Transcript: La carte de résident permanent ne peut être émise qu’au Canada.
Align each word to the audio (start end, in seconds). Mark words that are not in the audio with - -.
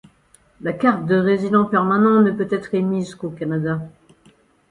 La 0.61 0.73
carte 0.73 1.05
de 1.05 1.13
résident 1.15 1.65
permanent 1.65 2.21
ne 2.23 2.31
peut 2.31 2.47
être 2.49 2.73
émise 2.73 3.13
qu’au 3.13 3.29
Canada. 3.29 3.81